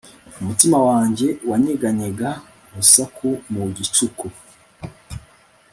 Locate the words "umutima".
0.41-0.77